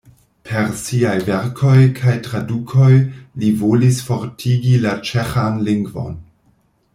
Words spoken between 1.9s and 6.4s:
kaj tradukoj li volis fortigi la ĉeĥan lingvon.